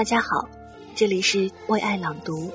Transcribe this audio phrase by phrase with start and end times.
[0.00, 0.48] 大家好，
[0.94, 2.50] 这里是为爱朗读，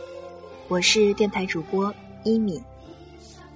[0.68, 2.60] 我是电台主播一米。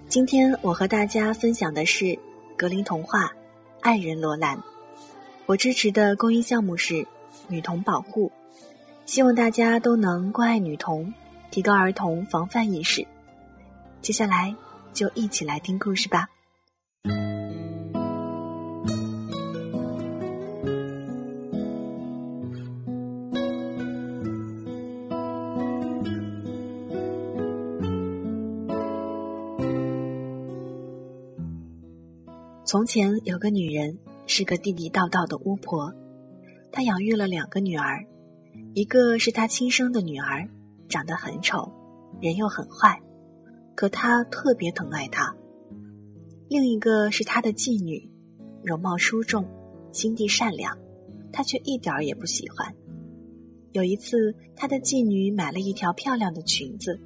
[0.08, 2.16] 今天我和大家分享的是
[2.56, 3.26] 格林童话
[3.82, 4.56] 《爱人罗兰》。
[5.48, 7.04] 我支持的公益项目是
[7.48, 8.32] 女童保护，
[9.08, 11.12] 希望大家都能关爱女童，
[11.50, 13.04] 提高儿童防范意识。
[14.04, 14.56] 接下来
[14.94, 16.28] 就一起来听故事吧。
[32.70, 35.92] 从前有个女人，是个地地道道的巫婆。
[36.72, 38.06] 她养育了两个女儿，
[38.76, 40.48] 一个是她亲生的女儿，
[40.88, 41.68] 长得很丑，
[42.22, 43.02] 人又很坏，
[43.74, 45.36] 可她特别疼爱她；
[46.48, 48.08] 另一个是她的继女，
[48.64, 49.44] 容貌出众，
[49.92, 50.78] 心地善良，
[51.34, 52.72] 她却一点儿也不喜欢。
[53.72, 57.02] 有一次，她的继女买了一条漂亮的裙子，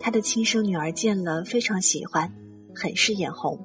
[0.00, 2.28] 她的亲生女儿见了非常喜欢，
[2.74, 3.56] 很是眼红。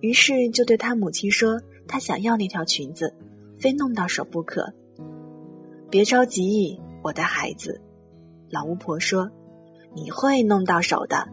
[0.00, 3.14] 于是就对他母亲说：“他想要那条裙子，
[3.58, 4.72] 非弄到手不可。”
[5.90, 7.80] 别着急，我的孩子，
[8.50, 9.30] 老巫婆说
[9.96, 11.28] ：“你会弄到手的。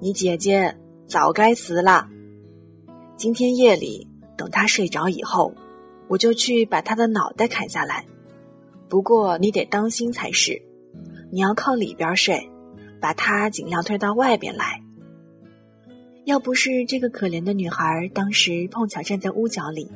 [0.00, 2.08] 你姐姐早该死了。
[3.16, 5.54] 今天夜里等她睡着以后，
[6.08, 8.04] 我就去把她的脑袋砍下来。
[8.88, 10.60] 不过你得当心才是，
[11.30, 12.50] 你要靠里边睡，
[13.00, 14.81] 把她尽量推到外边来。”
[16.24, 19.90] 要不是这个可怜的女孩当时碰巧站在屋角里，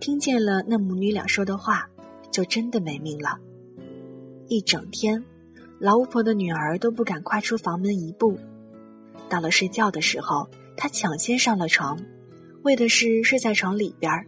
[0.00, 1.88] 听见了那母女俩说的话，
[2.32, 3.38] 就真的没命了。
[4.48, 5.22] 一整天，
[5.78, 8.36] 老巫婆的女儿都不敢跨出房门一步。
[9.28, 11.96] 到了睡觉的时候，她抢先上了床，
[12.64, 14.26] 为的是睡在床里边儿。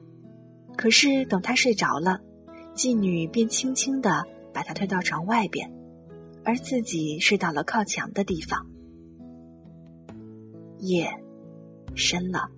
[0.77, 2.21] 可是等她睡着了，
[2.77, 5.69] 妓女便轻轻地把她推到床外边，
[6.45, 8.65] 而自己睡到了靠墙的地方。
[10.79, 11.13] 夜。
[11.97, 12.49] 深了，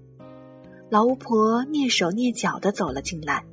[0.88, 3.44] 老巫婆蹑手蹑脚的走了进来，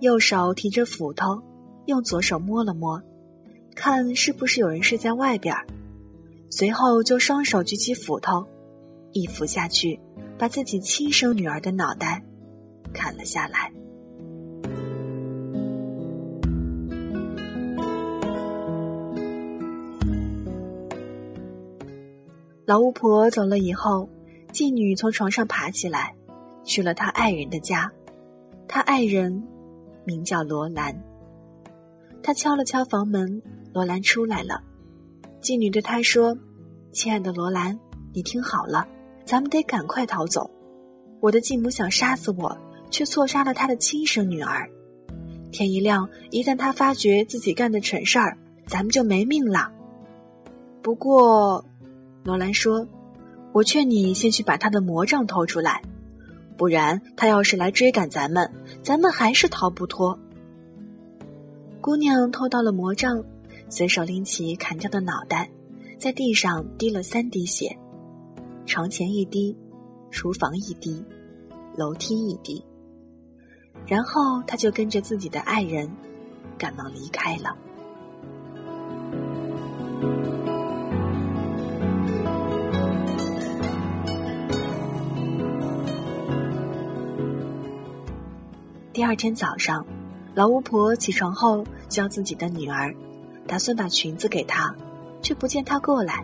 [0.00, 1.40] 右手提着斧头，
[1.86, 3.02] 用左手摸了摸，
[3.74, 5.66] 看是不是有人睡在外边儿。
[6.50, 8.44] 随后就双手举起斧头，
[9.12, 9.98] 一斧下去，
[10.36, 12.22] 把自己亲生女儿的脑袋
[12.92, 13.72] 砍了下来。
[22.66, 24.08] 老巫婆走了以后。
[24.50, 26.14] 妓女从床上爬起来，
[26.64, 27.90] 去了她爱人的家。
[28.68, 29.42] 她爱人
[30.04, 30.94] 名叫罗兰。
[32.22, 33.40] 她敲了敲房门，
[33.72, 34.62] 罗兰出来了。
[35.40, 36.36] 妓女对他说
[36.92, 37.78] ：“亲爱的罗兰，
[38.12, 38.86] 你听好了，
[39.24, 40.50] 咱们得赶快逃走。
[41.20, 42.56] 我的继母想杀死我，
[42.90, 44.68] 却错杀了她的亲生女儿。
[45.50, 48.36] 天一亮，一旦她发觉自己干的蠢事儿，
[48.66, 49.72] 咱们就没命了。”
[50.82, 51.64] 不过，
[52.22, 52.86] 罗兰说。
[53.52, 55.82] 我劝你先去把他的魔杖偷出来，
[56.56, 58.50] 不然他要是来追赶咱们，
[58.82, 60.18] 咱们还是逃不脱。
[61.80, 63.24] 姑娘偷到了魔杖，
[63.68, 65.50] 随手拎起砍掉的脑袋，
[65.98, 67.76] 在地上滴了三滴血，
[68.66, 69.56] 床前一滴，
[70.10, 71.02] 厨房一滴，
[71.76, 72.62] 楼梯一滴，
[73.86, 75.90] 然后她就跟着自己的爱人，
[76.56, 77.56] 赶忙离开了。
[89.00, 89.82] 第二天早上，
[90.34, 92.94] 老巫婆起床后叫自己的女儿，
[93.46, 94.74] 打算把裙子给她，
[95.22, 96.22] 却不见她过来。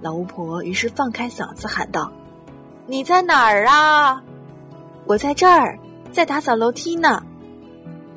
[0.00, 2.10] 老巫婆于是放开嗓子喊道
[2.88, 4.22] ：“你在哪儿啊？
[5.04, 5.78] 我在这儿，
[6.10, 7.22] 在打扫楼梯呢。”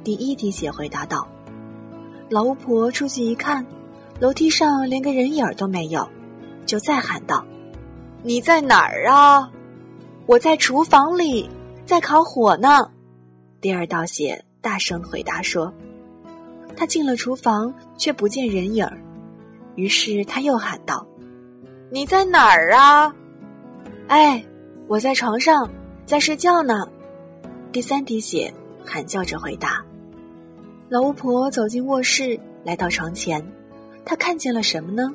[0.06, 1.28] 第一滴血回答道。
[2.30, 3.66] 老巫婆出去一看，
[4.22, 6.08] 楼梯上连个人影都没有，
[6.66, 7.44] 就再喊道
[8.24, 9.52] ：“你在哪儿啊？
[10.28, 11.50] 我在厨房里，
[11.86, 12.90] 在烤火呢。”
[13.62, 15.74] 第二道血大声回答说
[16.78, 18.98] ：“他进了厨房，却不见人影儿。
[19.76, 21.06] 于是他又喊道
[21.92, 23.14] ：‘你在哪儿啊？’
[24.08, 24.42] 哎，
[24.88, 25.70] 我在床上，
[26.06, 26.88] 在睡觉呢。”
[27.74, 28.54] 第三滴血
[28.86, 29.84] 喊叫着回答。
[30.88, 33.46] 老巫婆走进卧室，来到床前，
[34.06, 35.14] 她看见了什么呢？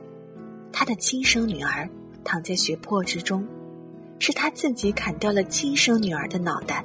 [0.71, 1.89] 她的亲生女儿
[2.23, 3.47] 躺在血泊之中，
[4.19, 6.85] 是她自己砍掉了亲生女儿的脑袋。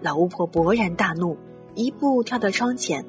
[0.00, 1.36] 老巫婆勃然大怒，
[1.74, 3.04] 一步跳到窗前。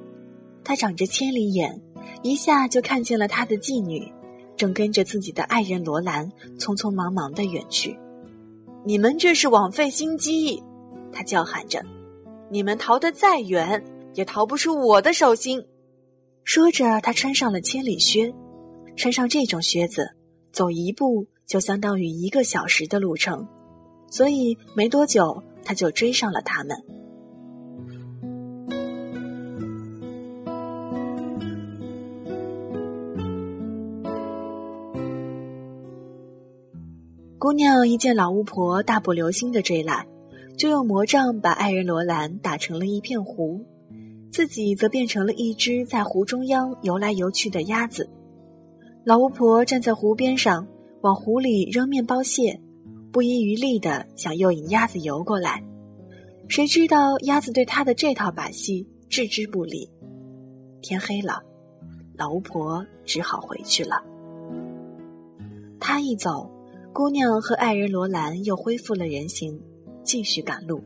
[0.64, 1.82] 她长着千里眼，
[2.22, 4.12] 一下就看见了她的继女，
[4.56, 7.98] 正跟着自己的爱人罗兰匆匆忙忙的远去。
[8.84, 10.62] 你们这是枉费心机！
[11.12, 11.84] 她叫喊着
[12.50, 13.84] ：“你们逃得再远，
[14.14, 15.64] 也逃不出我的手心！”
[16.44, 18.34] 说着，他穿上了千里靴。
[18.96, 20.10] 穿上这种靴子，
[20.52, 23.48] 走一步就相当于一个小时的路程，
[24.10, 26.78] 所以没多久他就追上了他们。
[37.38, 40.08] 姑娘一见老巫婆大步流星的追来，
[40.56, 43.60] 就用魔杖把爱人罗兰打成了一片糊，
[44.32, 48.08] 自己则变成了一只在湖中央游来游去的鸭子。
[49.04, 50.68] 老巫婆站在湖边上，
[51.02, 52.62] 往湖里扔面包屑，
[53.12, 55.64] 不遗余力地想诱引鸭子游过来。
[56.48, 59.90] 谁知道鸭子对他的这套把戏置之不理。
[60.82, 61.42] 天黑了，
[62.16, 64.04] 老巫婆只好回去了。
[65.80, 66.50] 她一走。
[66.94, 69.58] 姑娘和爱人罗兰又恢复了人形，
[70.04, 70.84] 继续赶路。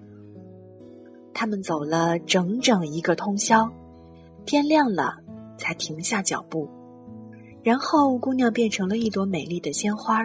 [1.34, 3.68] 他们走了整整一个通宵，
[4.46, 5.18] 天亮了
[5.58, 6.70] 才停下脚步。
[7.64, 10.24] 然后，姑娘变成了一朵美丽的鲜花，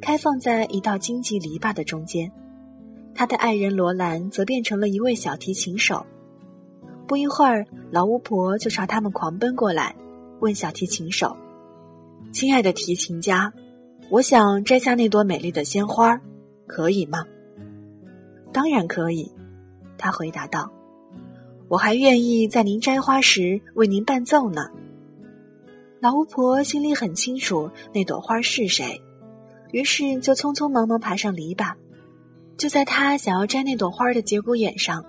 [0.00, 2.30] 开放在一道荆棘篱笆的中间。
[3.14, 6.04] 他的爱人罗兰则变成了一位小提琴手。
[7.06, 9.94] 不一会儿，老巫婆就朝他们狂奔过来，
[10.40, 11.36] 问小提琴手
[12.32, 13.52] ：“亲爱的提琴家。”
[14.08, 16.20] 我想摘下那朵美丽的鲜花，
[16.68, 17.24] 可以吗？
[18.52, 19.32] 当然可以，
[19.98, 20.70] 他回答道。
[21.66, 24.70] 我还愿意在您摘花时为您伴奏呢。
[25.98, 29.00] 老巫婆心里很清楚那朵花是谁，
[29.72, 31.72] 于是就匆匆忙忙爬上篱笆。
[32.56, 35.04] 就在他想要摘那朵花的节骨眼上，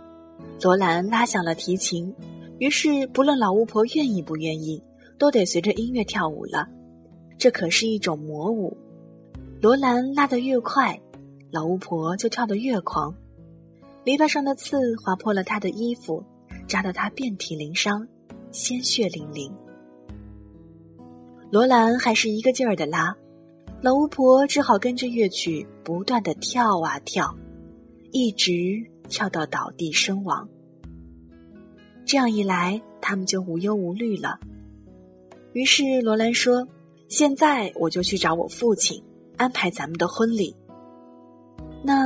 [0.61, 2.13] 罗兰拉响了提琴，
[2.59, 4.83] 于是不论老巫婆愿意不愿意，
[5.17, 6.67] 都得随着音乐跳舞了。
[7.37, 8.75] 这可是一种魔舞。
[9.61, 10.99] 罗兰拉得越快，
[11.51, 13.15] 老巫婆就跳得越狂。
[14.03, 16.23] 篱笆上的刺划破了她的衣服，
[16.67, 18.07] 扎得她遍体鳞伤，
[18.51, 19.51] 鲜血淋淋。
[21.49, 23.15] 罗兰还是一个劲儿的拉，
[23.79, 27.35] 老巫婆只好跟着乐曲不断的跳啊跳，
[28.11, 30.49] 一直跳到倒地身亡。
[32.03, 34.39] 这样一来，他们就无忧无虑了。
[35.53, 36.67] 于是罗兰说
[37.07, 39.01] ：“现在我就去找我父亲。”
[39.37, 40.55] 安排咱们的婚礼，
[41.83, 42.03] 那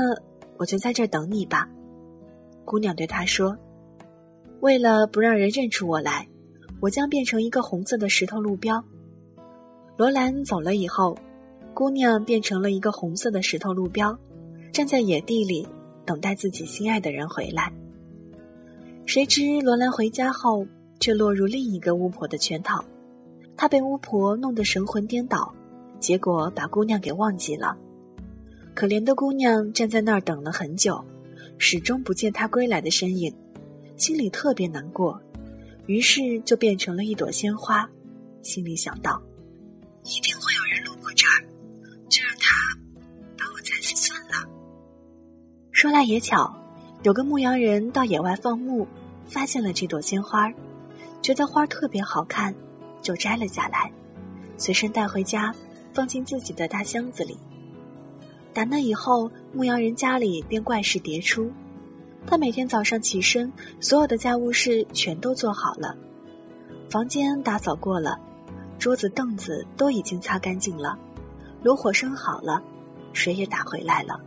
[0.57, 1.69] 我就在这等你吧。”
[2.65, 3.57] 姑娘对他说。
[4.59, 6.27] “为了不让人认出我来，
[6.81, 8.83] 我将变成一个红色的石头路标。”
[9.95, 11.17] 罗兰走了以后，
[11.73, 14.17] 姑娘变成了一个红色的石头路标，
[14.71, 15.67] 站在野地里
[16.05, 17.71] 等待自己心爱的人回来。
[19.05, 20.65] 谁知罗兰回家后，
[20.99, 22.83] 却落入另一个巫婆的圈套，
[23.57, 25.53] 她被巫婆弄得神魂颠倒。
[25.99, 27.77] 结果把姑娘给忘记了，
[28.73, 30.99] 可怜的姑娘站在那儿等了很久，
[31.59, 33.31] 始终不见他归来的身影，
[33.97, 35.21] 心里特别难过，
[35.85, 37.87] 于是就变成了一朵鲜花，
[38.41, 39.21] 心里想到，
[40.03, 41.45] 一定会有人路过这儿，
[42.11, 42.77] 就让他
[43.35, 44.47] 把我踩死算了。
[45.71, 46.53] 说来也巧，
[47.01, 48.87] 有个牧羊人到野外放牧，
[49.25, 50.51] 发现了这朵鲜花，
[51.23, 52.53] 觉得花特别好看，
[53.01, 53.91] 就摘了下来，
[54.57, 55.51] 随身带回家。
[55.93, 57.37] 放进自己的大箱子里。
[58.53, 61.51] 打那以后，牧羊人家里便怪事迭出。
[62.25, 63.51] 他每天早上起身，
[63.81, 65.93] 所有的家务事全都做好了，
[66.89, 68.17] 房间打扫过了，
[68.79, 70.97] 桌子凳子都已经擦干净了，
[71.63, 72.61] 炉火生好了，
[73.13, 74.19] 水也打回来了。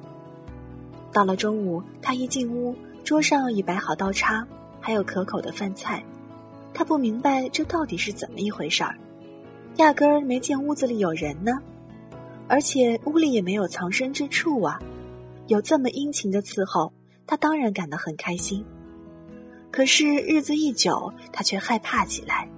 [1.13, 4.47] 到了中午，他一进屋，桌上已摆好刀叉，
[4.81, 6.03] 还有可口的饭菜。
[6.73, 8.97] 他不明白这到底是怎么一回事儿。
[9.77, 11.53] 压根儿没见屋子里有人呢，
[12.49, 14.81] 而且屋里也没有藏身之处啊！
[15.47, 16.93] 有这么殷勤的伺候，
[17.27, 18.65] 他当然感到很开心。
[19.71, 22.49] 可是日子一久，他却害怕起来，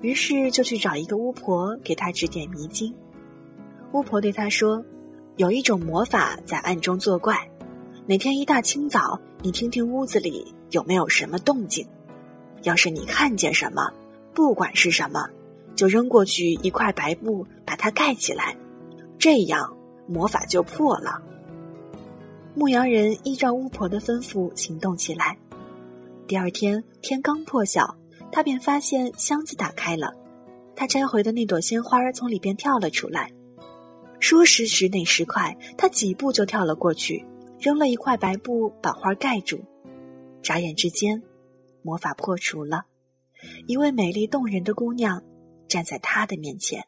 [0.00, 2.92] 于是就去找一个巫婆给他指点迷津。
[3.92, 4.84] 巫婆对他说
[5.36, 7.36] ：“有一种魔法在暗中作怪，
[8.06, 11.86] 每天一大清早，你听听屋子里有没有什么动静。
[12.62, 13.92] 要是你看见什么，
[14.32, 15.28] 不管是什么。”
[15.74, 18.54] 就扔过去一块白布，把它盖起来，
[19.18, 19.74] 这样
[20.06, 21.20] 魔法就破了。
[22.54, 25.36] 牧羊人依照巫婆的吩咐行动起来。
[26.26, 27.96] 第二天天刚破晓，
[28.30, 30.12] 他便发现箱子打开了，
[30.76, 33.32] 他摘回的那朵鲜花从里边跳了出来。
[34.22, 37.26] 说时迟，那时快，他几步就跳了过去，
[37.58, 39.60] 扔了一块白布把花盖住。
[40.40, 41.20] 眨眼之间，
[41.82, 42.84] 魔法破除了，
[43.66, 45.20] 一位美丽动人的姑娘。
[45.68, 46.84] 站在他的面前。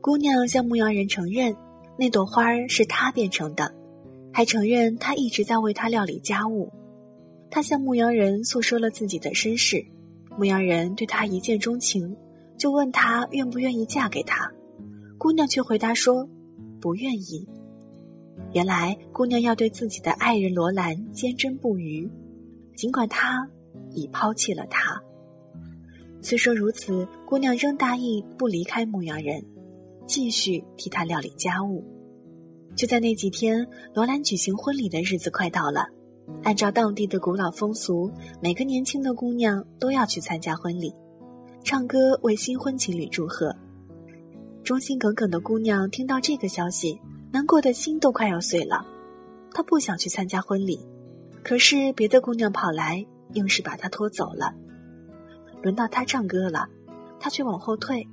[0.00, 1.54] 姑娘向牧羊人承认，
[1.98, 3.74] 那朵花儿是他变成的，
[4.32, 6.72] 还承认他一直在为他料理家务。
[7.50, 9.84] 他向牧羊人诉说了自己的身世，
[10.36, 12.16] 牧羊人对她一见钟情，
[12.56, 14.48] 就问她愿不愿意嫁给他。
[15.18, 16.28] 姑娘却回答说
[16.80, 17.48] ：“不愿意。”
[18.54, 22.08] 原来姑娘要对自己的爱人罗兰坚贞不渝，
[22.76, 23.48] 尽管他
[23.90, 25.02] 已抛弃了她。
[26.22, 29.42] 虽说如此，姑娘仍答应不离开牧羊人。
[30.08, 31.84] 继续替他料理家务。
[32.74, 35.86] 就在那几天，罗兰举行婚礼的日子快到了。
[36.42, 38.10] 按照当地的古老风俗，
[38.42, 40.92] 每个年轻的姑娘都要去参加婚礼，
[41.62, 43.54] 唱歌为新婚情侣祝贺。
[44.62, 47.00] 忠心耿耿的姑娘听到这个消息，
[47.32, 48.86] 难过的心都快要碎了。
[49.52, 50.78] 她不想去参加婚礼，
[51.42, 54.52] 可是别的姑娘跑来，硬是把她拖走了。
[55.62, 56.68] 轮到她唱歌了，
[57.18, 58.06] 她却往后退。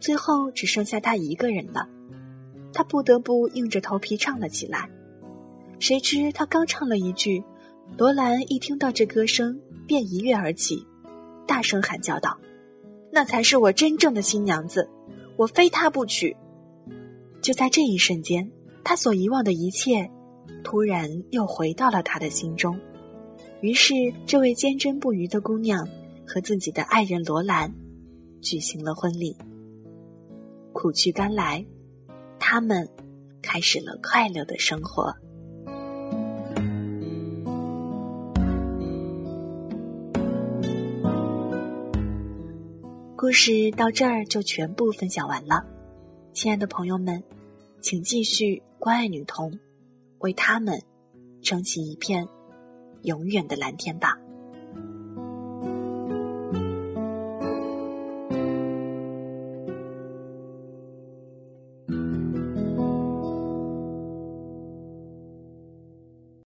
[0.00, 1.88] 最后只剩下他一个人了，
[2.72, 4.88] 他不得不硬着头皮唱了起来。
[5.78, 7.42] 谁知他刚唱了一句，
[7.96, 10.86] 罗兰一听到这歌声便一跃而起，
[11.46, 12.38] 大声喊叫道
[13.12, 14.88] ：“那才是我真正的新娘子，
[15.36, 16.36] 我非她不娶！”
[17.42, 18.50] 就在这一瞬间，
[18.82, 20.10] 他所遗忘的一切，
[20.64, 22.78] 突然又回到了他的心中。
[23.60, 23.94] 于是，
[24.26, 25.86] 这位坚贞不渝的姑娘
[26.26, 27.72] 和自己的爱人罗兰
[28.40, 29.36] 举行了婚礼。
[30.76, 31.64] 苦去甘来，
[32.38, 32.86] 他们
[33.40, 35.10] 开始了快乐的生活。
[43.16, 45.64] 故事到这儿就全部分享完了，
[46.34, 47.24] 亲爱的朋友们，
[47.80, 49.58] 请继续关爱女童，
[50.18, 50.78] 为他们
[51.40, 52.28] 撑起一片
[53.00, 54.18] 永远的蓝天吧。